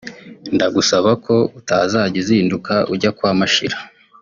[0.55, 3.77] ndagusaba ko utazajya uzinduka ujya kwa Mashira